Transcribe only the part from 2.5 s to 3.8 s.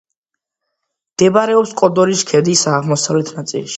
აღმოსავლეთ ნაწილში.